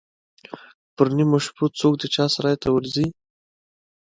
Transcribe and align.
پر 0.95 1.07
نیمو 1.15 1.37
شپو 1.45 1.65
څوک 1.79 1.93
د 1.99 2.03
چا 2.15 2.25
سرای 2.33 2.55
ته 2.61 2.67
ورځي. 2.71 3.07